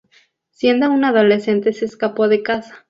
Siendo 0.49 0.89
un 0.91 1.05
adolescente 1.05 1.73
se 1.73 1.85
escapó 1.85 2.27
de 2.27 2.41
casa. 2.41 2.75